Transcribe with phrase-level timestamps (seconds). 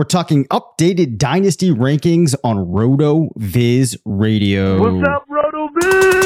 [0.00, 4.80] We're talking updated dynasty rankings on RotoViz Radio.
[4.80, 6.24] What's up, Roto Viz?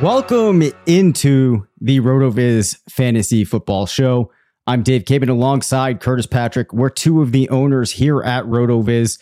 [0.00, 4.30] Welcome into the RotoViz Fantasy Football Show.
[4.68, 6.72] I'm Dave Caban alongside Curtis Patrick.
[6.72, 9.20] We're two of the owners here at RotoViz.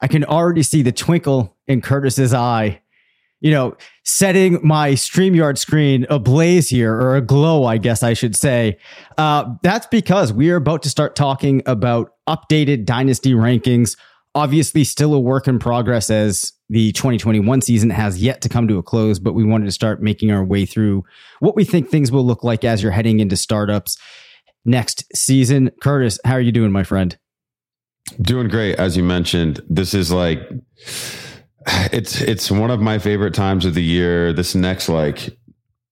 [0.00, 2.80] I can already see the twinkle in Curtis's eye,
[3.40, 8.34] you know, setting my StreamYard screen ablaze here, or a glow, I guess I should
[8.34, 8.78] say.
[9.18, 13.94] Uh, that's because we are about to start talking about updated dynasty rankings.
[14.34, 18.78] Obviously, still a work in progress as the 2021 season has yet to come to
[18.78, 21.04] a close, but we wanted to start making our way through
[21.40, 23.98] what we think things will look like as you're heading into startups
[24.64, 25.70] next season.
[25.80, 27.16] Curtis, how are you doing, my friend?
[28.20, 28.76] Doing great.
[28.76, 30.40] As you mentioned, this is like
[31.92, 34.32] it's it's one of my favorite times of the year.
[34.32, 35.36] This next like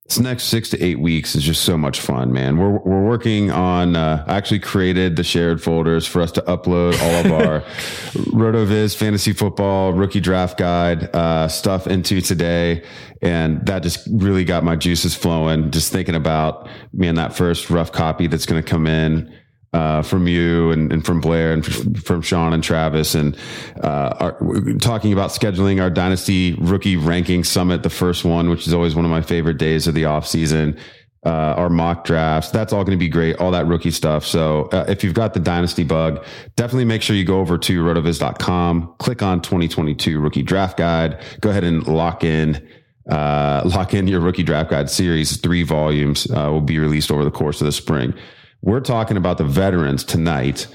[0.09, 2.59] this next six to eight weeks is just so much fun, man.
[2.59, 3.97] We're we're working on.
[3.97, 7.61] Uh, I actually created the shared folders for us to upload all of our
[8.33, 12.85] RotoViz fantasy football rookie draft guide uh, stuff into today,
[13.21, 15.73] and that just really got my juices flowing.
[15.73, 19.35] Just thinking about man, that first rough copy that's going to come in
[19.73, 21.65] uh, from you and, and, from Blair and
[22.03, 23.37] from Sean and Travis and
[23.83, 24.39] uh, our,
[24.81, 29.05] talking about scheduling our dynasty rookie ranking summit, the first one, which is always one
[29.05, 30.79] of my favorite days of the off season.
[31.25, 33.37] Uh, our mock drafts, that's all going to be great.
[33.37, 34.25] All that rookie stuff.
[34.25, 36.25] So uh, if you've got the dynasty bug,
[36.55, 41.51] definitely make sure you go over to rotoviz.com, click on 2022 rookie draft guide, go
[41.51, 42.67] ahead and lock in
[43.11, 45.37] uh, lock in your rookie draft guide series.
[45.37, 48.15] Three volumes uh, will be released over the course of the spring.
[48.63, 50.67] We're talking about the veterans tonight,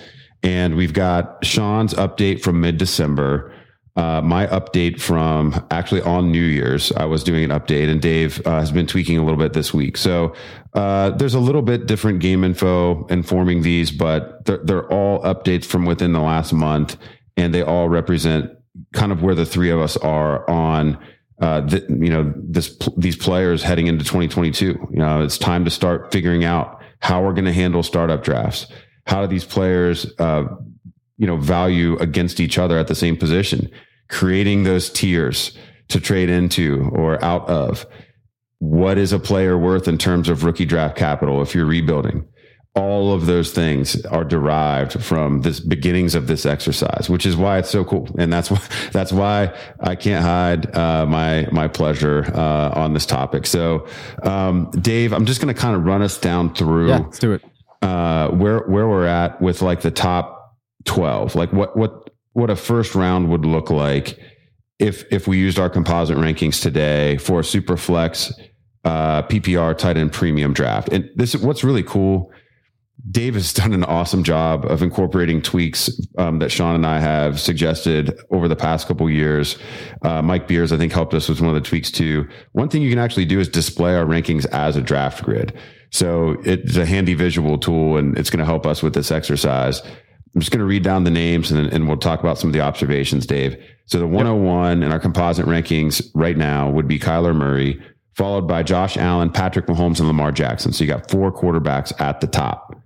[0.43, 3.53] and we've got Sean's update from mid December.
[3.97, 8.45] Uh, my update from actually on New Year's, I was doing an update, and Dave
[8.47, 9.97] uh, has been tweaking a little bit this week.
[9.97, 10.33] So
[10.73, 15.65] uh, there's a little bit different game info informing these, but they're, they're all updates
[15.65, 16.95] from within the last month,
[17.35, 18.51] and they all represent
[18.93, 20.97] kind of where the three of us are on.
[21.41, 24.65] Uh, you know, this these players heading into 2022.
[24.65, 28.67] You know, it's time to start figuring out how we're going to handle startup drafts.
[29.05, 30.45] How do these players, uh,
[31.17, 33.69] you know, value against each other at the same position?
[34.09, 35.57] Creating those tiers
[35.89, 37.85] to trade into or out of.
[38.59, 42.27] What is a player worth in terms of rookie draft capital if you're rebuilding?
[42.73, 47.57] All of those things are derived from this beginnings of this exercise, which is why
[47.57, 48.07] it's so cool.
[48.17, 48.61] And that's why,
[48.93, 53.45] that's why I can't hide, uh, my, my pleasure, uh, on this topic.
[53.45, 53.87] So,
[54.23, 57.33] um, Dave, I'm just going to kind of run us down through, yeah, let's do
[57.33, 57.43] it.
[57.81, 60.55] Uh, where, where we're at with like the top
[60.85, 64.17] 12, like what, what, what a first round would look like
[64.79, 68.31] if, if we used our composite rankings today for a super flex,
[68.85, 70.87] uh, PPR tight end premium draft.
[70.89, 72.31] And this, what's really cool
[73.09, 77.39] Dave has done an awesome job of incorporating tweaks um, that Sean and I have
[77.39, 79.57] suggested over the past couple years.
[80.03, 82.27] Uh, Mike Beers, I think, helped us with one of the tweaks too.
[82.51, 85.57] One thing you can actually do is display our rankings as a draft grid.
[85.89, 89.81] So it's a handy visual tool and it's going to help us with this exercise.
[90.33, 92.53] I'm just going to read down the names and, and we'll talk about some of
[92.53, 93.61] the observations, Dave.
[93.85, 97.81] So the 101 in our composite rankings right now would be Kyler Murray,
[98.15, 100.71] followed by Josh Allen, Patrick Mahomes, and Lamar Jackson.
[100.71, 102.81] So you got four quarterbacks at the top.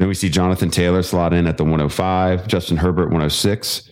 [0.00, 3.90] Then we see Jonathan Taylor slot in at the 105, Justin Herbert 106.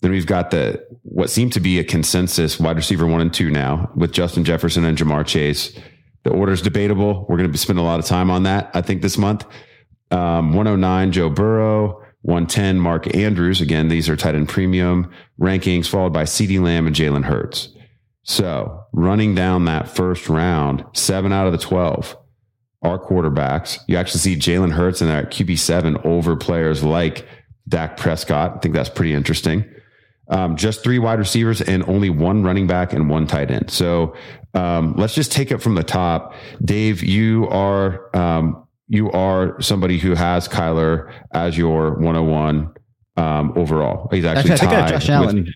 [0.00, 3.50] Then we've got the what seemed to be a consensus wide receiver one and two
[3.50, 5.76] now with Justin Jefferson and Ja'Marr Chase.
[6.22, 7.26] The order is debatable.
[7.28, 9.46] We're going to spend a lot of time on that, I think, this month.
[10.12, 12.04] Um, 109, Joe Burrow.
[12.22, 13.60] 110, Mark Andrews.
[13.60, 15.10] Again, these are tight end premium
[15.40, 17.70] rankings, followed by CeeDee Lamb and Jalen Hurts.
[18.22, 22.16] So running down that first round, seven out of the 12
[22.82, 23.78] are quarterbacks.
[23.88, 27.26] You actually see Jalen Hurts in there at QB7 over players like
[27.68, 28.56] Dak Prescott.
[28.56, 29.64] I think that's pretty interesting.
[30.30, 33.70] Um, just three wide receivers and only one running back and one tight end.
[33.70, 34.14] So
[34.54, 36.34] um, let's just take it from the top.
[36.64, 42.72] Dave, you are um, you are somebody who has Kyler as your 101
[43.16, 44.08] um, overall.
[44.10, 44.90] He's actually, Actually, I think I tied.
[44.90, 45.54] Josh with- Allen.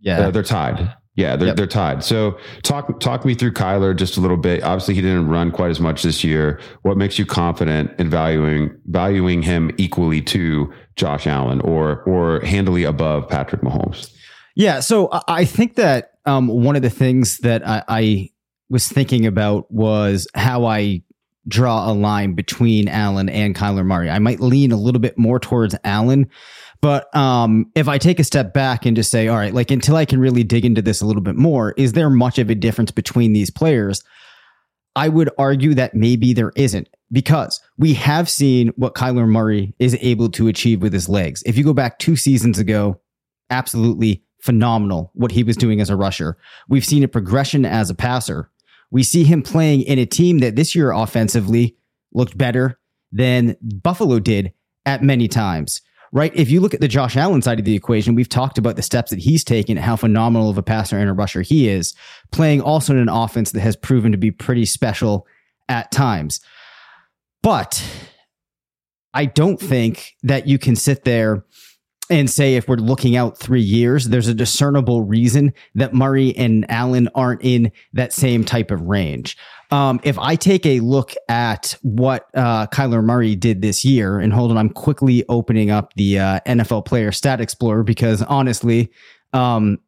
[0.00, 0.20] Yeah.
[0.20, 0.94] uh, they're tied.
[1.16, 1.56] Yeah, they're Yep.
[1.56, 2.04] they're tied.
[2.04, 4.62] So talk talk me through Kyler just a little bit.
[4.62, 6.60] Obviously, he didn't run quite as much this year.
[6.82, 12.84] What makes you confident in valuing valuing him equally to Josh Allen or or handily
[12.84, 14.12] above Patrick Mahomes?
[14.54, 18.30] Yeah, so I- think that um, one of the things that I, I
[18.68, 21.02] was thinking about was how I
[21.48, 24.10] draw a line between Allen and Kyler Murray.
[24.10, 26.28] I might lean a little bit more towards Allen,
[26.80, 29.96] but um, if I take a step back and just say, all right, like until
[29.96, 32.54] I can really dig into this a little bit more, is there much of a
[32.54, 34.02] difference between these players?
[34.94, 39.96] I would argue that maybe there isn't because we have seen what Kyler Murray is
[40.00, 41.42] able to achieve with his legs.
[41.44, 43.00] If you go back two seasons ago,
[43.50, 46.36] absolutely phenomenal what he was doing as a rusher.
[46.68, 48.50] We've seen a progression as a passer.
[48.90, 51.76] We see him playing in a team that this year offensively
[52.12, 52.78] looked better
[53.12, 54.52] than Buffalo did
[54.84, 55.82] at many times.
[56.16, 56.34] Right?
[56.34, 58.82] If you look at the Josh Allen side of the equation, we've talked about the
[58.82, 61.94] steps that he's taken, how phenomenal of a passer and a rusher he is,
[62.32, 65.26] playing also in an offense that has proven to be pretty special
[65.68, 66.40] at times.
[67.42, 67.84] But
[69.12, 71.44] I don't think that you can sit there
[72.08, 76.64] and say if we're looking out three years, there's a discernible reason that Murray and
[76.70, 79.36] Allen aren't in that same type of range.
[79.70, 84.32] Um, if I take a look at what uh, Kyler Murray did this year, and
[84.32, 88.90] hold on, I'm quickly opening up the uh, NFL Player Stat Explorer because honestly,
[89.32, 89.78] um,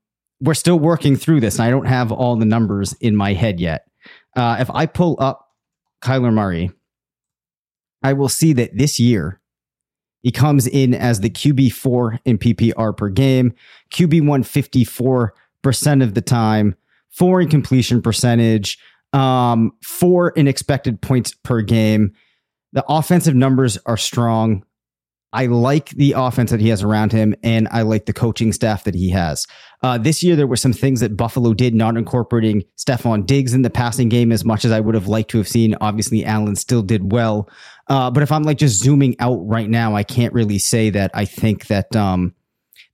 [0.40, 3.60] we're still working through this, and I don't have all the numbers in my head
[3.60, 3.86] yet.
[4.36, 5.48] Uh, if I pull up
[6.02, 6.70] Kyler Murray,
[8.02, 9.40] I will see that this year
[10.22, 13.52] he comes in as the QB4 in PPR per game,
[13.90, 15.32] QB1
[15.62, 16.74] 54% of the time,
[17.10, 18.78] four in completion percentage,
[19.12, 22.12] um, four in expected points per game.
[22.72, 24.64] The offensive numbers are strong.
[25.32, 28.84] I like the offense that he has around him, and I like the coaching staff
[28.84, 29.46] that he has.
[29.82, 33.60] Uh, this year, there were some things that Buffalo did, not incorporating Stefon Diggs in
[33.60, 35.74] the passing game as much as I would have liked to have seen.
[35.80, 37.48] Obviously, Allen still did well.
[37.88, 41.10] Uh, but if I'm like just zooming out right now, I can't really say that
[41.12, 42.34] I think that um,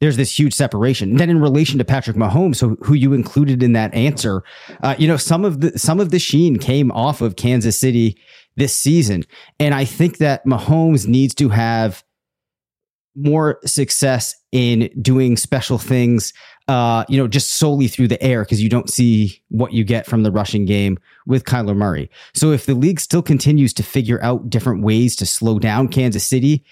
[0.05, 1.12] there's this huge separation.
[1.12, 4.45] And then in relation to Patrick Mahomes, so who you included in that answer,
[4.83, 8.19] uh, you know, some of the some of the sheen came off of Kansas City
[8.55, 9.25] this season,
[9.59, 12.05] and I think that Mahomes needs to have
[13.17, 16.35] more success in doing special things
[16.67, 20.06] uh, you know, just solely through the air because you don't see what you get
[20.06, 22.11] from the rushing game with Kyler Murray.
[22.33, 26.25] So if the league still continues to figure out different ways to slow down Kansas
[26.25, 26.65] City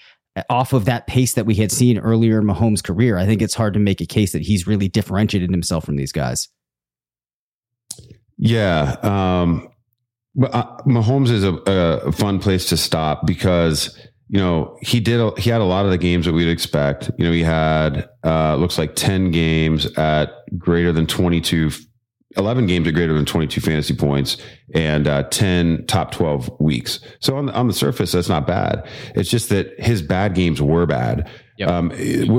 [0.49, 3.53] off of that pace that we had seen earlier in Mahomes' career, I think it's
[3.53, 6.49] hard to make a case that he's really differentiated himself from these guys.
[8.37, 8.95] Yeah.
[9.03, 9.69] Um,
[10.35, 11.53] but uh, Mahomes is a,
[12.07, 13.97] a fun place to stop because
[14.29, 17.11] you know he did a, he had a lot of the games that we'd expect.
[17.17, 21.69] You know he had uh, looks like ten games at greater than twenty two.
[22.37, 24.37] 11 games are greater than 22 fantasy points
[24.73, 26.99] and uh, 10 top 12 weeks.
[27.19, 28.87] So on the, on the surface, that's not bad.
[29.15, 31.29] It's just that his bad games were bad.
[31.57, 31.69] Yep.
[31.69, 31.89] Um,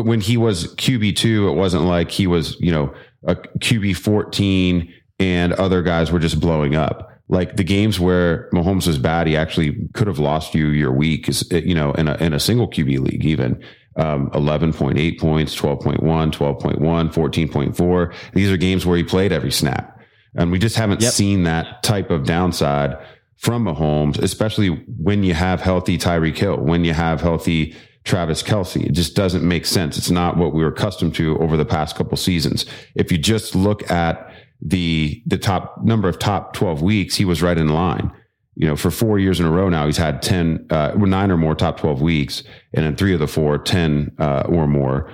[0.05, 2.93] when he was QB2, it wasn't like he was, you know,
[3.27, 7.11] a QB 14 and other guys were just blowing up.
[7.29, 11.29] Like the games where Mahomes was bad, he actually could have lost you your week,
[11.29, 13.63] is- you know, in a, in a single QB league, even
[13.97, 15.99] um, 11.8 points, 12.1,
[16.33, 18.15] 12.1, 14.4.
[18.33, 20.01] These are games where he played every snap.
[20.35, 21.13] And we just haven't Yep.
[21.13, 22.97] seen that type of downside
[23.37, 27.75] from Mahomes, especially when you have healthy Tyreek Hill, when you have healthy
[28.05, 28.85] Travis Kelce.
[28.85, 29.97] It just doesn't make sense.
[29.97, 32.67] It's not what we were accustomed to over the past couple seasons.
[32.95, 37.43] If you just look at the the top number of top 12 weeks, he was
[37.43, 38.11] right in line.
[38.57, 41.37] You know, for four years in a row now, he's had 10, uh, nine or
[41.37, 45.11] more top 12 weeks, and in three of the four, 10 uh, or more.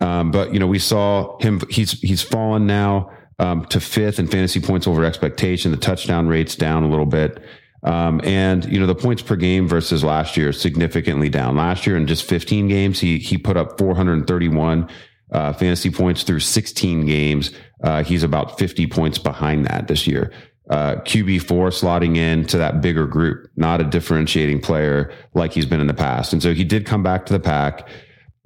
[0.00, 1.60] Um, but you know, we saw him.
[1.70, 5.70] He's he's fallen now um, to fifth in fantasy points over expectation.
[5.70, 7.42] The touchdown rate's down a little bit,
[7.82, 11.56] um, and you know the points per game versus last year significantly down.
[11.56, 14.88] Last year in just 15 games, he he put up 431
[15.32, 17.52] uh, fantasy points through 16 games.
[17.82, 20.32] Uh, he's about 50 points behind that this year.
[20.68, 25.80] Uh, QB4 slotting in to that bigger group, not a differentiating player like he's been
[25.80, 26.32] in the past.
[26.32, 27.88] And so he did come back to the pack.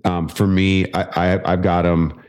[0.04, 2.20] Um, for me, I, I I've got him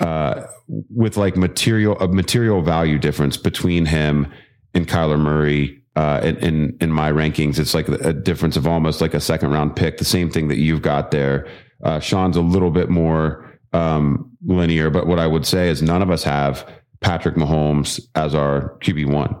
[0.00, 4.32] uh, with like material a material value difference between him
[4.74, 5.80] and Kyler Murray.
[5.96, 9.52] Uh, in, in in my rankings, it's like a difference of almost like a second
[9.52, 9.98] round pick.
[9.98, 11.46] The same thing that you've got there.
[11.84, 16.02] Uh, Sean's a little bit more um, linear, but what I would say is none
[16.02, 16.68] of us have
[17.04, 19.36] Patrick Mahomes as our QB one,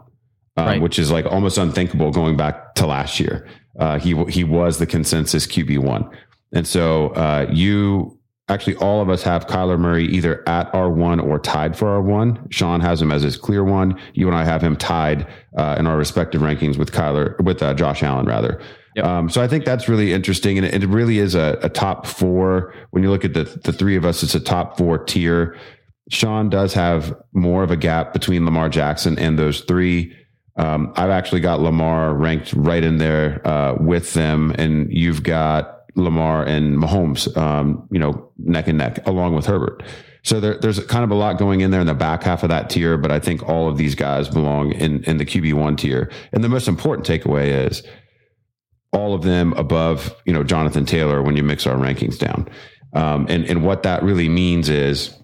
[0.56, 0.82] um, right.
[0.82, 3.48] which is like almost unthinkable going back to last year.
[3.80, 6.08] Uh, he he was the consensus QB one,
[6.52, 8.16] and so uh, you
[8.48, 12.02] actually all of us have Kyler Murray either at R one or tied for R
[12.02, 12.46] one.
[12.50, 13.98] Sean has him as his clear one.
[14.12, 17.74] You and I have him tied uh, in our respective rankings with Kyler with uh,
[17.74, 18.60] Josh Allen rather.
[18.94, 19.04] Yep.
[19.04, 22.06] Um, so I think that's really interesting, and it, it really is a, a, top
[22.06, 22.72] four.
[22.90, 25.58] When you look at the the three of us, it's a top four tier.
[26.10, 30.14] Sean does have more of a gap between Lamar Jackson and those three.
[30.56, 35.82] Um, I've actually got Lamar ranked right in there uh, with them, and you've got
[35.96, 39.82] Lamar and Mahomes, um, you know, neck and neck, along with Herbert.
[40.22, 42.48] So there, there's kind of a lot going in there in the back half of
[42.48, 45.76] that tier, but I think all of these guys belong in in the QB one
[45.76, 46.10] tier.
[46.32, 47.82] And the most important takeaway is
[48.92, 52.48] all of them above, you know, Jonathan Taylor when you mix our rankings down.
[52.94, 55.18] Um, and, and what that really means is,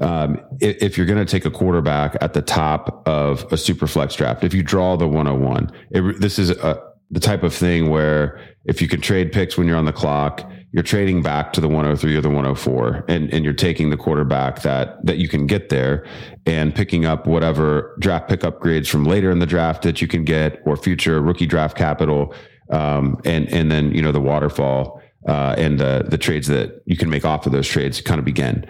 [0.00, 3.86] um, if, if, you're going to take a quarterback at the top of a super
[3.86, 7.90] flex draft, if you draw the 101, it, this is a, the type of thing
[7.90, 11.60] where if you can trade picks when you're on the clock, you're trading back to
[11.60, 15.46] the 103 or the 104 and, and you're taking the quarterback that, that you can
[15.46, 16.06] get there
[16.46, 20.24] and picking up whatever draft pick upgrades from later in the draft that you can
[20.24, 22.34] get or future rookie draft capital.
[22.70, 26.96] Um, and, and then, you know, the waterfall, uh, and the, the trades that you
[26.96, 28.66] can make off of those trades kind of begin.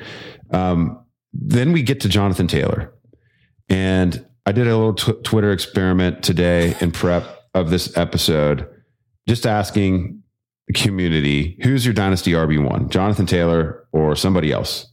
[0.53, 2.93] Um, then we get to Jonathan Taylor
[3.69, 8.69] and I did a little tw- Twitter experiment today in prep of this episode,
[9.29, 10.23] just asking
[10.67, 14.89] the community, who's your dynasty RB1, Jonathan Taylor or somebody else?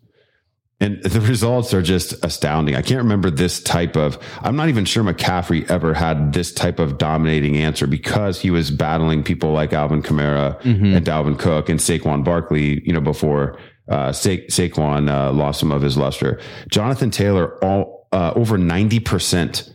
[0.82, 2.76] And the results are just astounding.
[2.76, 6.80] I can't remember this type of, I'm not even sure McCaffrey ever had this type
[6.80, 10.86] of dominating answer because he was battling people like Alvin Kamara mm-hmm.
[10.86, 15.72] and Dalvin Cook and Saquon Barkley, you know, before uh, Sa- Saquon uh, lost some
[15.72, 16.40] of his luster.
[16.70, 19.74] Jonathan Taylor, all uh, over 90%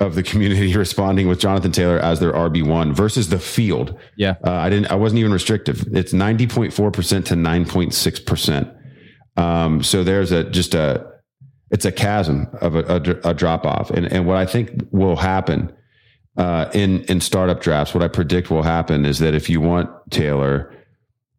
[0.00, 3.98] of the community responding with Jonathan Taylor as their RB one versus the field.
[4.16, 4.90] Yeah, uh, I didn't.
[4.90, 5.86] I wasn't even restrictive.
[5.92, 8.68] It's ninety point four percent to nine point six percent.
[9.38, 11.06] Um, so there's a just a
[11.70, 12.80] it's a chasm of a,
[13.24, 15.72] a, a drop off, and and what I think will happen
[16.36, 19.90] uh, in in startup drafts, what I predict will happen is that if you want
[20.10, 20.72] Taylor,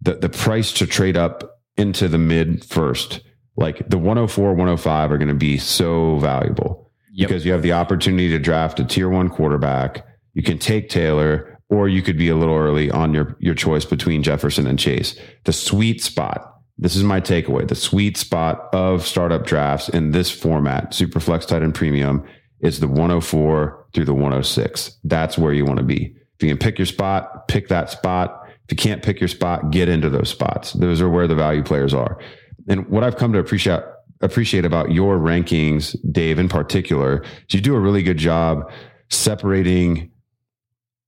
[0.08, 3.22] the the price to trade up into the mid first,
[3.56, 7.28] like the 104, 105 are going to be so valuable yep.
[7.28, 10.06] because you have the opportunity to draft a tier one quarterback.
[10.34, 13.84] You can take Taylor, or you could be a little early on your, your choice
[13.84, 15.20] between Jefferson and Chase.
[15.44, 16.54] The sweet spot.
[16.78, 17.68] This is my takeaway.
[17.68, 22.24] The sweet spot of startup drafts in this format, Superflex tight end Premium,
[22.62, 24.98] is the 104 through the 106.
[25.04, 26.16] That's where you want to be.
[26.36, 28.47] If you can pick your spot, pick that spot.
[28.68, 30.74] If you can't pick your spot, get into those spots.
[30.74, 32.20] Those are where the value players are.
[32.68, 33.82] And what I've come to appreciate
[34.22, 38.70] appreciate about your rankings, Dave, in particular, is you do a really good job
[39.10, 40.12] separating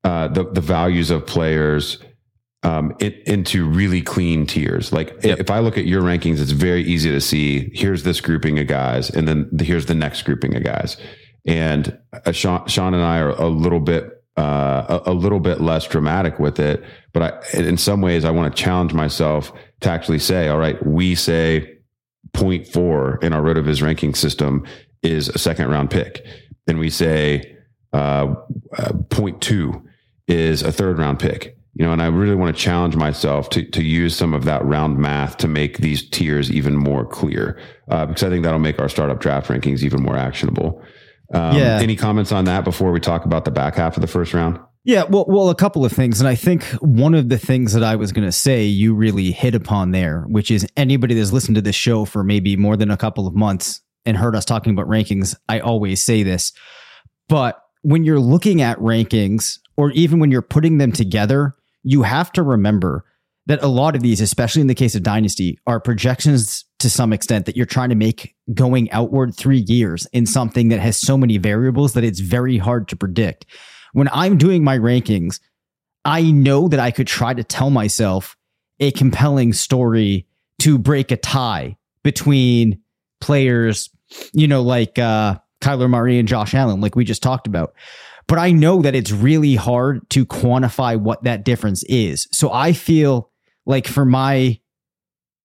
[0.03, 1.97] uh, the the values of players
[2.63, 4.91] um, it, into really clean tiers.
[4.91, 5.39] Like yep.
[5.39, 7.71] if I look at your rankings, it's very easy to see.
[7.73, 10.97] Here's this grouping of guys, and then the, here's the next grouping of guys.
[11.45, 15.59] And uh, Sean, Sean and I are a little bit uh, a, a, little bit
[15.59, 16.83] less dramatic with it.
[17.13, 19.51] But I, in some ways, I want to challenge myself
[19.81, 21.77] to actually say, all right, we say
[22.33, 24.65] 0.4 in our RotoViz ranking system
[25.01, 26.25] is a second round pick.
[26.67, 27.57] And we say
[27.93, 28.35] uh,
[28.77, 29.83] uh, 0.2
[30.27, 31.55] is a third round pick.
[31.75, 34.65] You know, and I really want to challenge myself to to use some of that
[34.65, 37.57] round math to make these tiers even more clear,
[37.89, 40.83] uh, because I think that'll make our startup draft rankings even more actionable.
[41.33, 41.79] Um, yeah.
[41.79, 44.59] Any comments on that before we talk about the back half of the first round?
[44.89, 47.83] Yeah, well, well, a couple of things, and I think one of the things that
[47.83, 51.57] I was going to say you really hit upon there, which is anybody that's listened
[51.57, 54.73] to this show for maybe more than a couple of months and heard us talking
[54.73, 56.53] about rankings, I always say this,
[57.27, 62.31] but when you're looking at rankings, or even when you're putting them together, you have
[62.31, 63.05] to remember
[63.45, 67.13] that a lot of these, especially in the case of Dynasty, are projections to some
[67.13, 71.15] extent that you're trying to make going outward three years in something that has so
[71.15, 73.45] many variables that it's very hard to predict
[73.93, 75.39] when I'm doing my rankings,
[76.05, 78.37] I know that I could try to tell myself
[78.79, 80.25] a compelling story
[80.59, 82.81] to break a tie between
[83.21, 83.89] players,
[84.33, 87.73] you know, like uh, Kyler Murray and Josh Allen, like we just talked about.
[88.27, 92.27] But I know that it's really hard to quantify what that difference is.
[92.31, 93.31] So I feel
[93.65, 94.59] like for my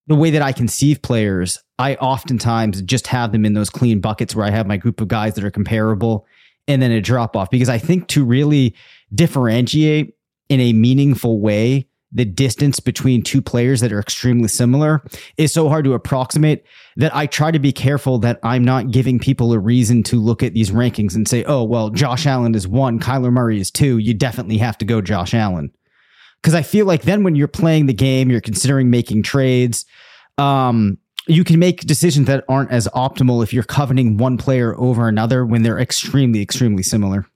[0.06, 4.34] the way that I conceive players, I oftentimes just have them in those clean buckets
[4.34, 6.26] where I have my group of guys that are comparable
[6.68, 8.74] and then a drop off because I think to really
[9.14, 10.14] differentiate
[10.48, 15.02] in a meaningful way the distance between two players that are extremely similar
[15.36, 16.64] is so hard to approximate
[16.96, 20.42] that I try to be careful that I'm not giving people a reason to look
[20.42, 23.98] at these rankings and say, oh, well, Josh Allen is one, Kyler Murray is two.
[23.98, 25.72] You definitely have to go Josh Allen.
[26.40, 29.84] Because I feel like then when you're playing the game, you're considering making trades.
[30.38, 35.08] Um, you can make decisions that aren't as optimal if you're coveting one player over
[35.08, 37.26] another when they're extremely, extremely similar.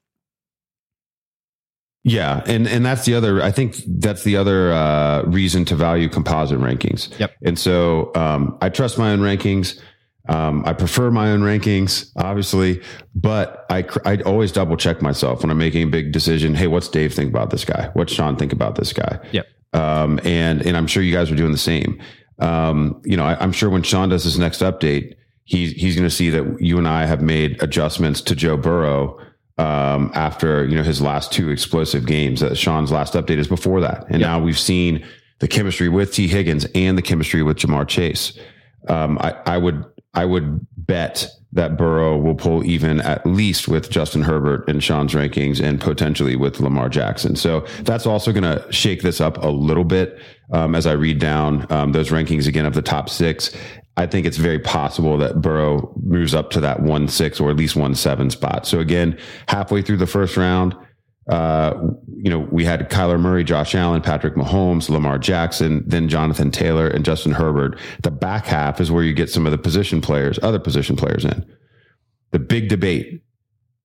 [2.04, 3.42] Yeah, and and that's the other.
[3.42, 7.18] I think that's the other uh, reason to value composite rankings.
[7.18, 7.34] Yep.
[7.44, 9.78] And so um, I trust my own rankings.
[10.28, 12.82] Um, I prefer my own rankings, obviously,
[13.14, 16.54] but I I always double check myself when I'm making a big decision.
[16.54, 17.90] Hey, what's Dave think about this guy?
[17.94, 19.18] What's Sean think about this guy?
[19.32, 19.46] Yep.
[19.74, 22.00] Um, and and I'm sure you guys are doing the same.
[22.38, 25.14] Um, you know, I, I'm sure when Sean does his next update,
[25.44, 29.18] he's he's going to see that you and I have made adjustments to Joe Burrow
[29.58, 32.42] um, after you know his last two explosive games.
[32.58, 34.28] Sean's last update is before that, and Yep.
[34.28, 35.04] now we've seen
[35.40, 38.38] the chemistry with Tee Higgins and the chemistry with Ja'Marr Chase.
[38.88, 41.28] Um, I, I would I would bet
[41.58, 46.36] that Burrow will pull even at least with Justin Herbert in Sean's rankings and potentially
[46.36, 47.34] with Lamar Jackson.
[47.34, 50.20] So that's also going to shake this up a little bit
[50.52, 53.56] um, as I read down um, those rankings again of the top six.
[53.96, 57.56] I think it's very possible that Burrow moves up to that one six or at
[57.56, 58.64] least one seven spot.
[58.64, 60.76] So again, halfway through the first round,
[61.28, 61.74] uh,
[62.16, 66.88] you know, we had Kyler Murray, Josh Allen, Patrick Mahomes, Lamar Jackson, then Jonathan Taylor
[66.88, 67.78] and Justin Herbert.
[68.02, 71.24] The back half is where you get some of the position players, other position players
[71.24, 71.44] in.
[72.30, 73.22] The big debate,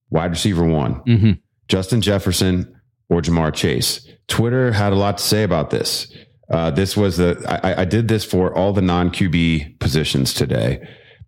[0.10, 1.32] wide receiver one, Mm-hmm.
[1.70, 2.74] Justin Jefferson
[3.10, 4.08] or Ja'Marr Chase.
[4.28, 6.14] Twitter had a lot to say about this.
[6.50, 10.86] Uh, this was the I, I did this for all the non QB positions today,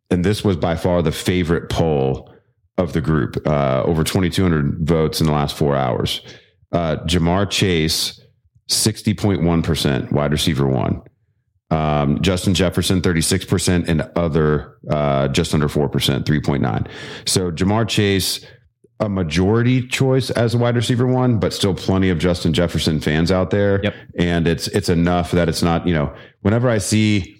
[0.09, 2.34] and this was by far the favorite poll
[2.77, 3.37] of the group.
[3.47, 6.21] Uh, over 2,200 votes in the last four hours.
[6.71, 8.21] Uh, Ja'Marr Chase,
[8.69, 11.01] 60.1 percent wide receiver one.
[11.71, 16.87] Um, Justin Jefferson, 36%, and other uh, just under 4%, 3.9.
[17.25, 18.45] So Ja'Marr Chase,
[18.99, 23.31] a majority choice as a wide receiver one, but still plenty of Justin Jefferson fans
[23.31, 23.81] out there.
[23.83, 23.95] Yep.
[24.17, 27.34] And it's it's enough that it's not, you know, whenever I see,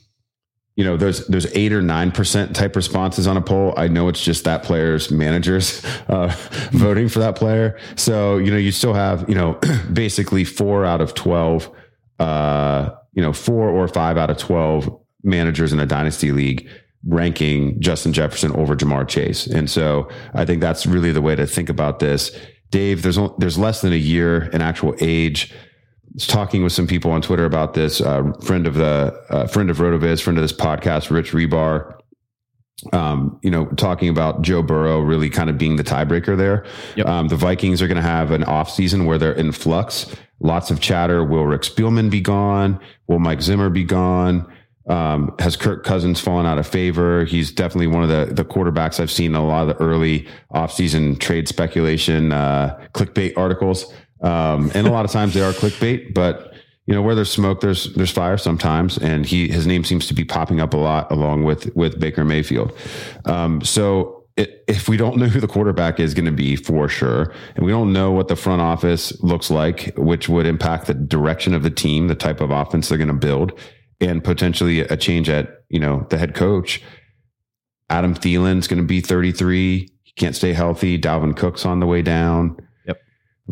[0.75, 4.09] you know, there's there's eight or nine percent type responses on a poll, I know
[4.09, 6.35] it's just that player's managers uh,
[6.71, 7.79] voting for that player.
[7.95, 9.53] So, you know, you still have, you know,
[9.93, 11.71] basically four out of twelve
[12.19, 14.89] uh, you know, four or five out of 12
[15.23, 16.69] managers in a dynasty league
[17.07, 19.47] ranking Justin Jefferson over Ja'Marr Chase.
[19.47, 22.37] And so I think that's really the way to think about this.
[22.71, 25.53] Dave, there's, there's less than a year in actual age.
[26.15, 27.99] Was talking with some people on Twitter about this.
[27.99, 31.99] Uh, friend of the uh, friend of RotoViz, friend of this podcast, Rich Hribar.
[32.93, 36.65] Um, you know, talking about Joe Burrow really kind of being the tiebreaker there.
[36.95, 37.05] Yep.
[37.05, 40.13] Um, the Vikings are going to have an offseason where they're in flux.
[40.39, 41.21] Lots of chatter.
[41.21, 42.79] Will Rick Spielman be gone?
[43.07, 44.49] Will Mike Zimmer be gone?
[44.87, 47.25] Um, has Kirk Cousins fallen out of favor?
[47.25, 50.27] He's definitely one of the, the quarterbacks I've seen in a lot of the early
[50.53, 53.91] offseason trade speculation, uh, clickbait articles.
[54.21, 56.53] Um, and a lot of times they are clickbait, but
[56.87, 58.97] you know, where there's smoke, there's, there's fire sometimes.
[58.97, 62.23] And he, his name seems to be popping up a lot along with, with Baker
[62.23, 62.77] Mayfield.
[63.25, 67.33] Um, so if we don't know who the quarterback is going to be for sure,
[67.55, 71.53] and we don't know what the front office looks like, which would impact the direction
[71.53, 73.57] of the team, the type of offense they're going to build,
[74.01, 76.81] and potentially a change at you know the head coach.
[77.89, 79.89] Adam Thielen's going to be 33.
[80.03, 80.99] He can't stay healthy.
[80.99, 82.57] Dalvin Cook's on the way down.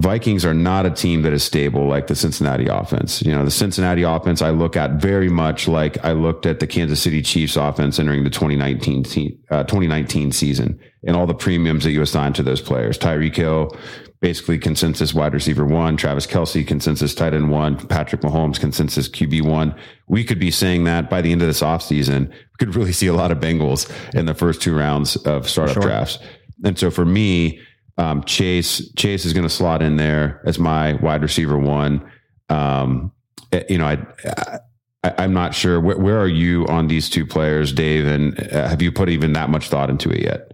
[0.01, 3.21] Teams are not a team that is stable like the Cincinnati offense.
[3.21, 6.65] You know, the Cincinnati offense I look at very much like I looked at the
[6.67, 11.83] Kansas City Chiefs offense entering the 2019, te- uh, 2019 season and all the premiums
[11.83, 12.97] that you assigned to those players.
[12.97, 13.77] Tyreek Hill,
[14.19, 19.43] basically consensus wide receiver one, Travis Kelce, consensus tight end one, Patrick Mahomes, consensus QB
[19.43, 19.75] one.
[20.07, 23.07] We could be saying that by the end of this offseason, we could really see
[23.07, 25.83] a lot of Bengals in the first two rounds of startup Sure.
[25.83, 26.17] drafts.
[26.63, 27.59] And so for me,
[27.97, 32.09] um, Chase Chase is going to slot in there as my wide receiver one.
[32.49, 33.11] Um,
[33.51, 34.59] eh, you know, I,
[35.03, 38.67] I I'm not sure where, where are you on these two players, Dave, and uh,
[38.69, 40.53] have you put even that much thought into it yet?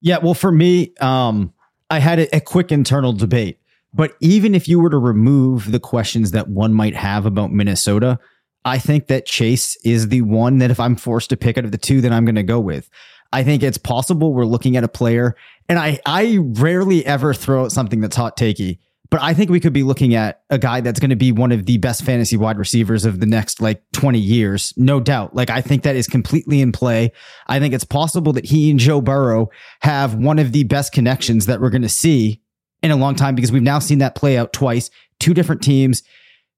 [0.00, 1.52] Yeah, well, for me, um,
[1.90, 3.58] I had a, a quick internal debate.
[3.92, 8.18] But even if you were to remove the questions that one might have about Minnesota,
[8.64, 11.72] I think that Chase is the one that if I'm forced to pick out of
[11.72, 12.90] the two, then I'm going to go with.
[13.32, 15.36] I think it's possible we're looking at a player,
[15.68, 18.78] and I I rarely ever throw out something that's hot takey,
[19.10, 21.52] But I think we could be looking at a guy that's going to be one
[21.52, 25.34] of the best fantasy wide receivers of the next like 20 years, no doubt.
[25.34, 27.12] Like I think that is completely in play.
[27.46, 29.48] I think it's possible that he and Joe Burrow
[29.80, 32.40] have one of the best connections that we're going to see
[32.82, 36.02] in a long time because we've now seen that play out twice, two different teams,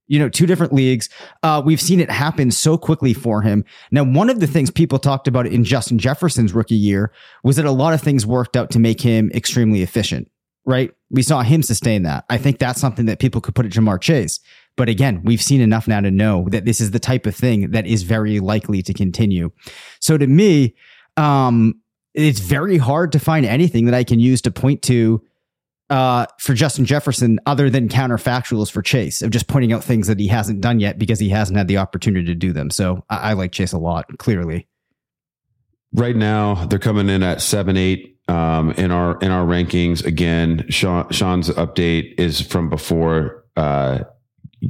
[0.08, 1.08] you know, two different leagues.
[1.42, 3.64] Uh, we've seen it happen so quickly for him.
[3.90, 7.12] Now, one of the things people talked about in Justin Jefferson's rookie year
[7.44, 10.28] was that a lot of things worked out to make him extremely efficient
[10.68, 10.92] right?
[11.10, 12.26] We saw him sustain that.
[12.28, 14.38] I think that's something that people could put at Ja'Marr Chase.
[14.76, 17.70] But again, we've seen enough now to know that this is the type of thing
[17.70, 19.50] that is very likely to continue.
[19.98, 20.76] So to me,
[21.16, 21.80] um,
[22.12, 25.22] it's very hard to find anything that I can use to point to
[25.90, 30.18] uh, for Justin Jefferson other than counterfactuals for Chase of just pointing out things that
[30.18, 32.70] he hasn't done yet because he hasn't had the opportunity to do them.
[32.70, 34.68] So I, I like Chase a lot, clearly.
[35.92, 40.04] Right now, they're coming in at seven, eight um, in our in our rankings.
[40.04, 44.00] Again, Sean, Sean's update is from before uh,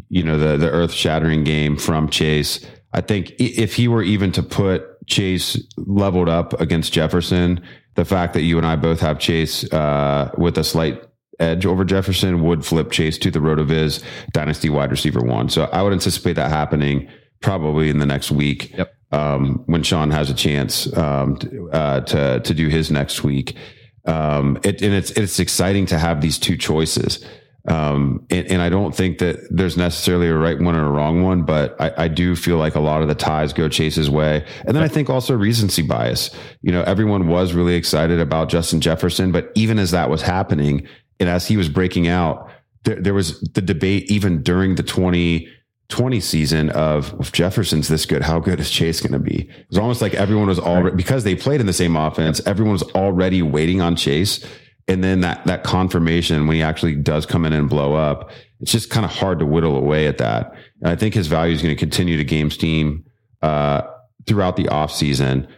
[0.09, 2.65] you know the the earth shattering game from Chase.
[2.93, 7.61] I think if he were even to put Chase leveled up against Jefferson,
[7.97, 11.03] the fact that you and I both have Chase uh, with a slight
[11.38, 15.48] edge over Jefferson would flip Chase to the RotoViz Dynasty wide receiver one.
[15.48, 17.09] So I would anticipate that happening
[17.40, 18.77] probably in the next week.
[18.77, 23.22] Yep um, when Sean has a chance um, to, uh, to, to do his next
[23.24, 23.57] week.
[24.05, 27.24] Um, it, and it's it's exciting to have these two choices.
[27.66, 31.22] Um, and, and, I don't think that there's necessarily a right one or a wrong
[31.22, 34.46] one, but I, I, do feel like a lot of the ties go Chase's way.
[34.64, 36.31] And then I think also recency bias.
[36.62, 40.88] You know, everyone was really excited about Justin Jefferson, but even as that was happening
[41.21, 42.51] and as he was breaking out,
[42.85, 45.49] there, there was the debate even during the 20
[45.89, 49.49] 20 season of if Jefferson's this good, how good is Chase going to be?
[49.49, 52.73] It was almost like everyone was already, because they played in the same offense, everyone
[52.73, 54.45] was already waiting on Chase.
[54.87, 58.73] And then that, that confirmation when he actually does come in and blow up, it's
[58.73, 60.53] just kind of hard to whittle away at that.
[60.81, 63.05] And I think his value is going to continue to game steam,
[63.41, 63.83] uh,
[64.27, 65.49] throughout the off season.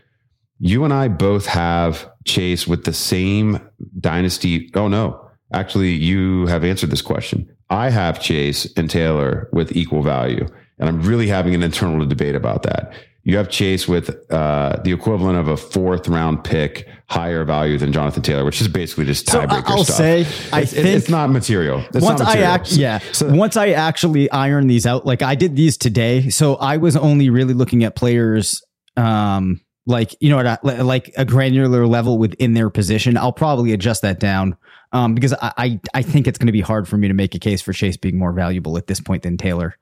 [0.59, 3.61] You and I both have Chase with the same
[3.99, 4.71] dynasty.
[4.75, 7.49] Oh no, actually you have answered this question.
[7.71, 10.47] I have Chase and Taylor with equal value.
[10.79, 12.93] And I'm really having an internal debate about that.
[13.23, 17.93] You have Chase with uh, the equivalent of a fourth round pick, higher value than
[17.93, 19.97] Jonathan Taylor, which is basically just tiebreaker so I'll stuff.
[19.97, 20.21] say,
[20.53, 21.85] I it's, think it's not material.
[21.93, 25.35] It's once not I act, yeah, so, once I actually iron these out, like I
[25.35, 28.63] did these today, so I was only really looking at players,
[28.97, 33.19] um, like you know, at a, like a granular level within their position.
[33.19, 34.57] I'll probably adjust that down
[34.93, 37.35] um, because I, I, I think it's going to be hard for me to make
[37.35, 39.77] a case for Chase being more valuable at this point than Taylor.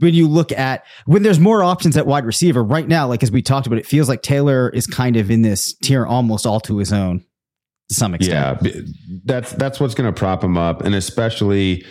[0.00, 3.32] When you look at when there's more options at wide receiver right now, like as
[3.32, 6.60] we talked about, it feels like Taylor is kind of in this tier almost all
[6.60, 7.24] to his own
[7.88, 8.60] to some extent.
[8.62, 8.80] Yeah,
[9.24, 11.84] that's that's what's going to prop him up, and especially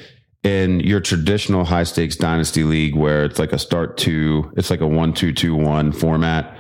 [0.44, 4.80] in your traditional high stakes dynasty league where it's like a start two, it's like
[4.80, 6.58] a one two two one format.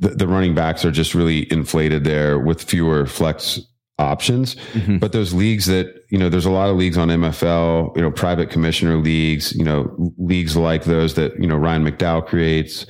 [0.00, 3.60] The, the running backs are just really inflated there with fewer flex
[3.98, 4.56] options.
[4.72, 4.98] Mm-hmm.
[4.98, 8.10] But those leagues that, you know, there's a lot of leagues on MFL, you know,
[8.10, 12.86] private commissioner leagues, you know, leagues like those that, you know, Ryan McDowell creates,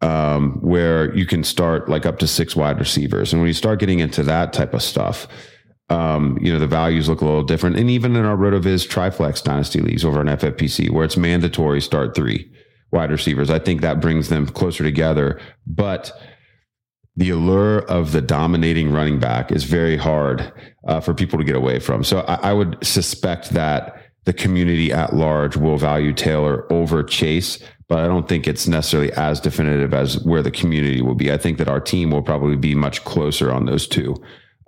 [0.00, 3.32] um, where you can start like up to six wide receivers.
[3.32, 5.26] And when you start getting into that type of stuff,
[5.90, 7.76] um, you know, the values look a little different.
[7.76, 12.14] And even in our RotoViz Triflex Dynasty leagues over on FFPC, where it's mandatory start
[12.14, 12.50] three
[12.92, 15.40] wide receivers, I think that brings them closer together.
[15.66, 16.12] But
[17.16, 20.52] the allure of the dominating running back is very hard
[20.86, 22.02] uh, for people to get away from.
[22.02, 27.62] So I, I, would suspect that the community at large will value Taylor over Chase,
[27.88, 31.30] but I don't think it's necessarily as definitive as where the community will be.
[31.30, 34.16] I think that our team will probably be much closer on those two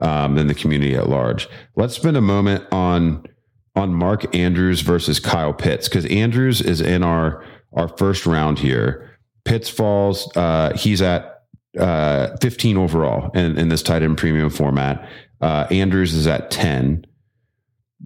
[0.00, 1.48] um, than the community at large.
[1.74, 3.26] Let's spend a moment on
[3.74, 9.18] on Mark Andrews versus Kyle Pitts because Andrews is in our our first round here.
[9.44, 10.34] Pitts falls.
[10.36, 11.35] Uh, he's at
[11.78, 15.08] uh, 15 overall in, in this tight end premium format.
[15.40, 17.06] Uh, Andrews is at 10.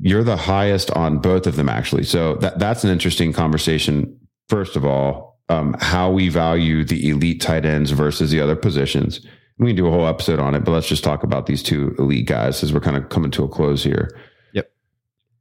[0.01, 2.05] You're the highest on both of them, actually.
[2.05, 4.19] So that, that's an interesting conversation.
[4.49, 9.21] First of all, um, how we value the elite tight ends versus the other positions.
[9.59, 11.95] We can do a whole episode on it, but let's just talk about these two
[11.99, 14.17] elite guys as we're kind of coming to a close here.
[14.55, 14.71] Yep.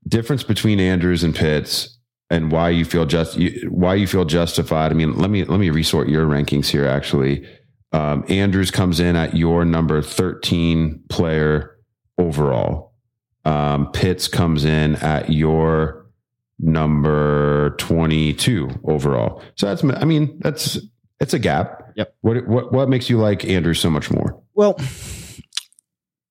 [0.08, 3.40] Difference between Andrews and Pitts and why you feel just
[3.70, 4.92] why you feel justified.
[4.92, 7.48] I mean, let me let me resort your rankings here actually.
[7.92, 11.78] Um, Andrews comes in at your number 13 player
[12.18, 12.94] overall.
[13.46, 16.06] Um, Pitts comes in at your
[16.60, 19.42] number 22 overall.
[19.56, 20.78] So that's, I mean, that's,
[21.20, 21.94] it's a gap.
[21.96, 22.16] Yep.
[22.22, 24.40] What, what, what makes you like Andrews so much more?
[24.54, 24.76] Well,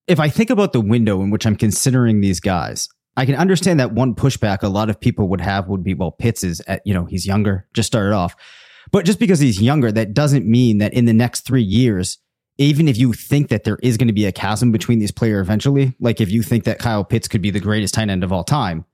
[0.06, 3.80] if I think about the window in which I'm considering these guys, I can understand
[3.80, 6.82] that one pushback a lot of people would have would be, well, Pitts is at,
[6.86, 8.36] you know, he's younger, just started off.
[8.90, 12.18] But just because he's younger, that doesn't mean that in the next three years,
[12.58, 15.40] even if you think that there is going to be a chasm between these players
[15.42, 18.32] eventually, like if you think that Kyle Pitts could be the greatest tight end of
[18.32, 18.84] all time,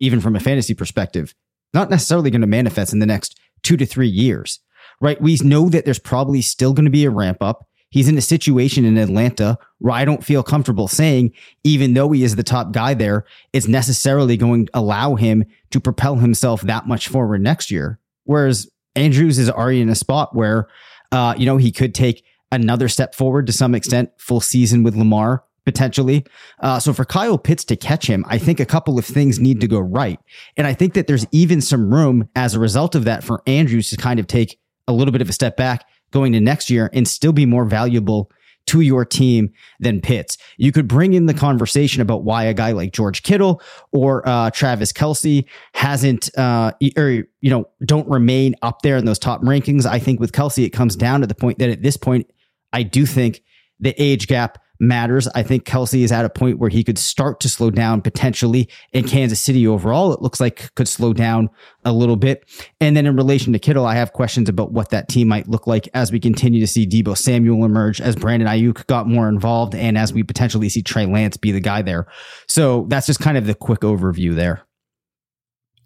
[0.00, 1.34] even from a fantasy perspective,
[1.74, 4.60] not necessarily going to manifest in the next two to three years,
[5.00, 5.20] right?
[5.20, 7.68] We know that there's probably still going to be a ramp up.
[7.90, 11.32] He's in a situation in Atlanta where I don't feel comfortable saying,
[11.64, 15.80] even though he is the top guy there, it's necessarily going to allow him to
[15.80, 17.98] propel himself that much forward next year.
[18.24, 20.68] Whereas Andrews is already in a spot where,
[21.12, 24.96] uh, you know, he could take another step forward to some extent, full season with
[24.96, 26.24] Lamar potentially.
[26.60, 29.60] Uh, so for Kyle Pitts to catch him, I think a couple of things need
[29.60, 30.18] to go right.
[30.56, 33.90] And I think that there's even some room as a result of that for Andrews
[33.90, 36.88] to kind of take a little bit of a step back going to next year
[36.92, 38.30] and still be more valuable
[38.66, 40.38] to your team than Pitts.
[40.56, 44.50] You could bring in the conversation about why a guy like George Kittle or uh,
[44.50, 49.86] Travis Kelce hasn't, uh, or, you know, don't remain up there in those top rankings.
[49.86, 52.30] I think with Kelce, it comes down to the point that at this point,
[52.72, 53.42] I do think
[53.78, 55.28] the age gap matters.
[55.28, 58.68] I think Kelce is at a point where he could start to slow down potentially
[58.92, 60.12] in Kansas City overall.
[60.12, 61.50] It looks like could slow down
[61.84, 62.44] a little bit.
[62.80, 65.66] And then in relation to Kittle, I have questions about what that team might look
[65.66, 69.74] like as we continue to see Deebo Samuel emerge, as Brandon Aiyuk got more involved,
[69.74, 72.06] and as we potentially see Trey Lance be the guy there.
[72.48, 74.62] So that's just kind of the quick overview there.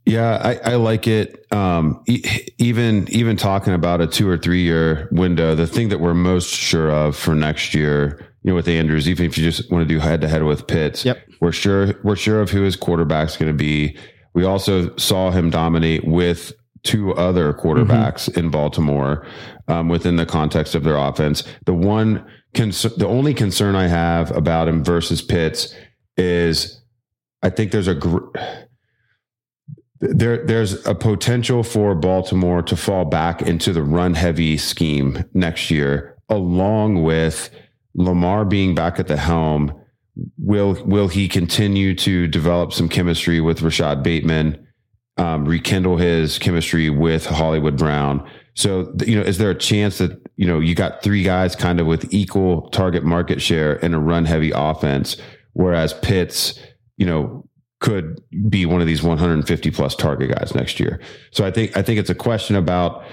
[0.06, 1.46] Yeah, I, I like it.
[1.52, 6.00] Um, e- even even talking about a two or three year window, the thing that
[6.00, 9.70] we're most sure of for next year you know, with Andrews, even if you just
[9.70, 11.18] want to do head to head with Pitts, yep.
[11.40, 13.96] we're sure we're sure of who his quarterback's going to be.
[14.32, 18.38] We also saw him dominate with two other quarterbacks mm-hmm.
[18.38, 19.26] in Baltimore
[19.68, 21.44] um, within the context of their offense.
[21.66, 22.24] The one,
[22.54, 25.74] the only concern I have about him versus Pitts
[26.16, 26.80] is,
[27.42, 28.28] I think there's a gr-
[30.00, 35.70] there there's a potential for Baltimore to fall back into the run heavy scheme next
[35.70, 37.50] year, along with
[37.94, 39.72] Lamar being back at the helm,
[40.38, 44.66] will will he continue to develop some chemistry with Rashod Bateman,
[45.16, 48.28] um, rekindle his chemistry with Hollywood Brown?
[48.54, 51.80] So you know, is there a chance that you know you got three guys kind
[51.80, 55.16] of with equal target market share in a run heavy offense,
[55.52, 56.58] whereas Pitts,
[56.96, 57.46] you know,
[57.80, 61.00] could be one of these 150 plus target guys next year.
[61.30, 63.04] So I think I think it's a question about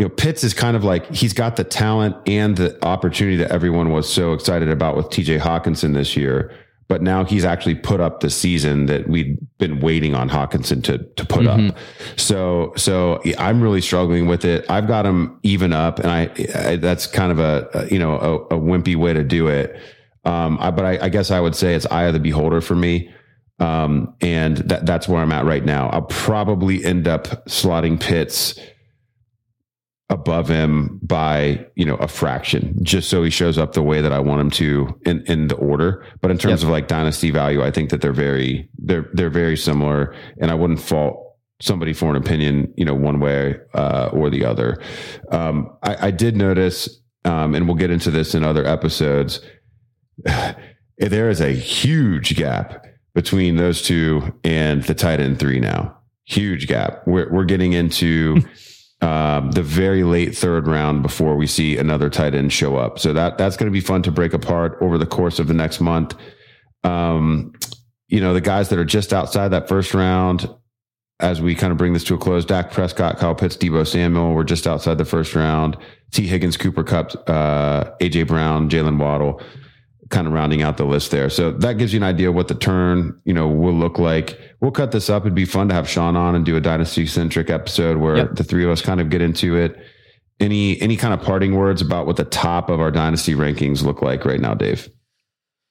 [0.00, 3.50] you know, Pitts is kind of like he's got the talent and the opportunity that
[3.50, 6.56] everyone was so excited about with TJ Hockenson this year.
[6.88, 11.04] But now he's actually put up the season that we'd been waiting on Hockenson to
[11.16, 11.68] to put mm-hmm.
[11.68, 11.76] up.
[12.16, 14.64] So so I'm really struggling with it.
[14.70, 18.56] I've got him even up, and I, I that's kind of a, you know a,
[18.56, 19.78] a, wimpy way to do it.
[20.24, 22.74] Um, I, but I, I guess I would say it's eye of the beholder for
[22.74, 23.12] me.
[23.58, 25.90] Um, and that, that's where I'm at right now.
[25.90, 28.58] I'll probably end up slotting Pitts
[30.10, 34.12] above him by you know a fraction just so he shows up the way that
[34.12, 36.04] I want him to in in the order.
[36.20, 36.68] But in terms yep.
[36.68, 40.14] of like dynasty value I think that they're very they're they're very similar.
[40.38, 44.44] And I wouldn't fault somebody for an opinion you know one way uh, or the
[44.44, 44.82] other.
[45.30, 49.40] Um, I, I, did notice um, and we'll get into this in other episodes
[50.98, 55.96] there is a huge gap between those two and the tight end three now.
[56.24, 57.02] Huge gap.
[57.06, 58.42] We're, we're getting into
[59.00, 62.98] um, the very late third round before we see another tight end show up.
[62.98, 65.54] So that that's going to be fun to break apart over the course of the
[65.54, 66.14] next month.
[66.84, 67.52] Um,
[68.08, 70.48] you know, the guys that are just outside that first round,
[71.20, 74.34] as we kind of bring this to a close, Dak Prescott, Kyle Pitts, Deebo Samuel,
[74.34, 75.76] we're just outside the first round.
[76.10, 79.40] Tee Higgins, Cooper Kupp, uh, AJ Brown, Jaylen Waddle
[80.10, 81.30] kind of rounding out the list there.
[81.30, 84.38] So that gives you an idea of what the turn, you know, will look like.
[84.60, 85.22] We'll cut this up.
[85.22, 88.34] It'd be fun to have Sean on and do a dynasty centric episode where yep.
[88.34, 89.78] the three of us kind of get into it.
[90.40, 94.02] Any any kind of parting words about what the top of our dynasty rankings look
[94.02, 94.88] like right now, Dave?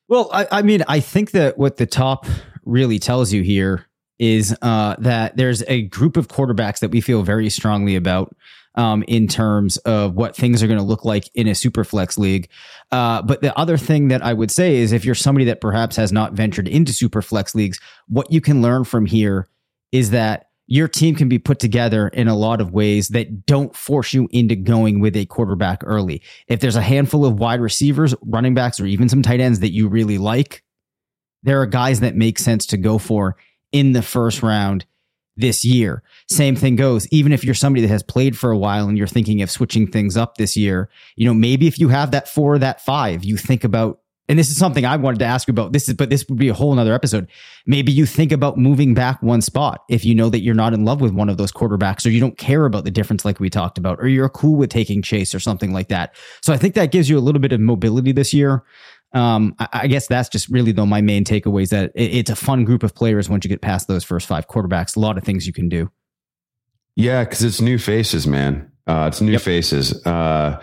[0.07, 2.25] Well, I, I mean, I think that what the top
[2.65, 3.87] really tells you here
[4.19, 8.35] is uh, that there's a group of quarterbacks that we feel very strongly about
[8.75, 12.17] um, in terms of what things are going to look like in a super flex
[12.17, 12.49] league.
[12.91, 15.95] Uh, but the other thing that I would say is if you're somebody that perhaps
[15.95, 19.47] has not ventured into super flex leagues, what you can learn from here
[19.91, 23.75] is that your team can be put together in a lot of ways that don't
[23.75, 26.21] force you into going with a quarterback early.
[26.47, 29.73] If there's a handful of wide receivers, running backs, or even some tight ends that
[29.73, 30.63] you really like,
[31.41, 33.35] there are guys that make sense to go for
[33.71, 34.85] in the first round
[35.39, 36.03] this year.
[36.29, 36.61] Same mm-hmm.
[36.61, 39.41] thing goes, even if you're somebody that has played for a while and you're thinking
[39.41, 42.81] of switching things up this year, you know, maybe if you have that four, that
[42.81, 43.99] five, you think about
[44.29, 45.73] and this is something I wanted to ask you about.
[45.73, 47.27] This is, but this would be a whole nother episode.
[47.65, 50.85] Maybe you think about moving back one spot if you know that you're not in
[50.85, 53.49] love with one of those quarterbacks or you don't care about the difference like we
[53.49, 56.13] talked about, or you're cool with taking Chase or something like that.
[56.43, 58.63] So I think that gives you a little bit of mobility this year.
[59.11, 62.35] Um, I, I guess that's just really though my main takeaways that it, it's a
[62.35, 64.95] fun group of players once you get past those first five quarterbacks.
[64.95, 65.91] A lot of things you can do.
[66.95, 68.71] Yeah, because it's new faces, man.
[68.85, 69.41] Uh, it's new yep.
[69.41, 70.05] faces.
[70.05, 70.61] Uh,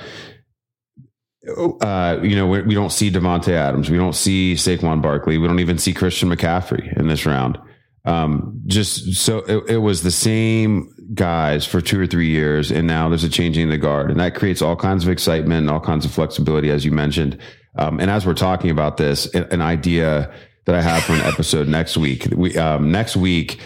[1.81, 3.89] uh, you know, we, we, don't see Davante Adams.
[3.89, 5.39] We don't see Saquon Barkley.
[5.39, 7.59] We don't even see Christian McCaffrey in this round.
[8.05, 12.87] Um, just so it, it, was the same guys for two or three years, and
[12.87, 15.71] now there's a changing of the guard, and that creates all kinds of excitement and
[15.71, 17.37] all kinds of flexibility, as you mentioned.
[17.77, 20.33] Um, and as we're talking about this, an idea
[20.65, 22.29] that I have for an episode next week.
[22.35, 23.61] We um, next week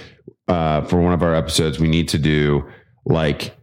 [0.49, 2.69] uh, for one of our episodes, we need to do
[3.05, 3.57] like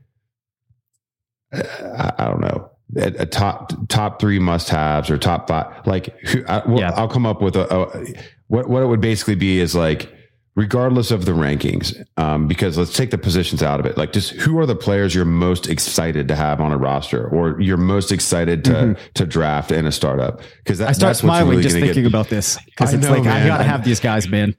[1.53, 5.85] I, I don't know a, a, top top three must haves or top five.
[5.85, 6.15] Like
[6.47, 6.91] I, will yeah.
[6.91, 8.13] I'll come up with a, a,
[8.47, 10.11] what what it would basically be is like
[10.57, 13.95] regardless of the rankings, um, because let's take the positions out of it.
[13.95, 17.61] Like just who are the players you're most excited to have on a roster or
[17.61, 19.01] you're most excited to mm-hmm.
[19.13, 20.41] to draft in a startup?
[20.57, 23.43] Because I start smiling really just thinking get, about this because it's know, like man,
[23.43, 24.55] I gotta have these guys, man.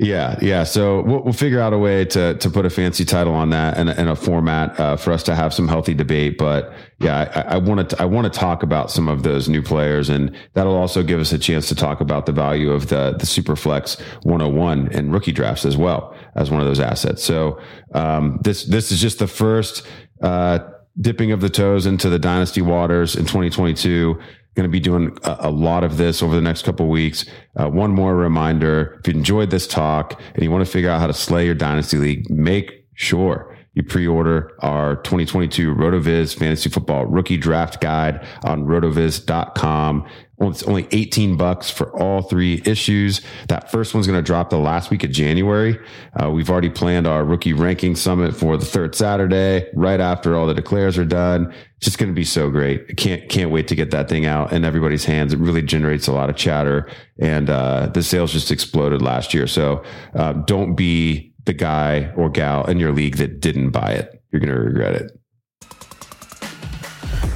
[0.00, 0.62] Yeah, yeah.
[0.62, 3.76] So we'll, we'll, figure out a way to to put a fancy title on that
[3.76, 6.38] and, and a format uh, for us to have some healthy debate.
[6.38, 10.08] But yeah, I want to I want to talk about some of those new players,
[10.08, 13.26] and that'll also give us a chance to talk about the value of the the
[13.26, 17.24] Superflex 101 and rookie drafts as well as one of those assets.
[17.24, 17.60] So
[17.92, 19.84] um, this this is just the first.
[20.22, 20.60] Uh,
[21.00, 24.18] dipping of the toes into the dynasty waters in 2022
[24.58, 27.24] going to be doing a, lot of this over the next couple weeks.
[27.54, 30.98] Uh, one more reminder: if you enjoyed this talk and you want to figure out
[30.98, 33.47] how to slay your dynasty league, make sure
[33.78, 40.04] you pre-order our 2022 RotoViz Fantasy Football Rookie Draft Guide on rotoviz.com.
[40.40, 43.20] It's only 18 bucks for all three issues.
[43.46, 45.78] That first one's going to drop the last week of January.
[46.20, 50.46] Uh, we've already planned our rookie ranking summit for the third Saturday, right after all
[50.46, 51.54] the declares are done.
[51.76, 52.96] It's just going to be so great.
[52.96, 55.32] Can't, can't wait to get that thing out in everybody's hands.
[55.32, 59.46] It really generates a lot of chatter and, uh, the sales just exploded last year.
[59.46, 64.22] So, uh, don't be the guy or gal in your league that didn't buy it.
[64.30, 65.18] You're going to regret it.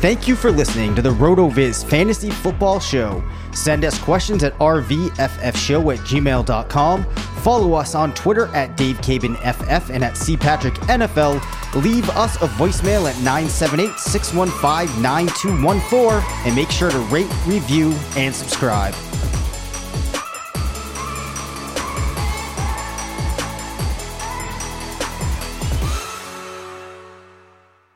[0.03, 3.25] Thank you for listening to the RotoViz Fantasy Football Show.
[3.53, 7.05] Send us questions at rvffshow at gmail.com.
[7.43, 11.83] Follow us on Twitter at DaveCabanFF and at CPatrickNFL.
[11.83, 18.35] Leave us a voicemail at 978 615 9214 and make sure to rate, review, and
[18.35, 18.95] subscribe.